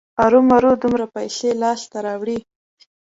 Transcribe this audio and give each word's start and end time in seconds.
ارومرو 0.25 0.71
دومره 0.83 1.05
پیسې 1.15 1.49
لاسته 1.61 1.97
راوړي. 2.05 2.37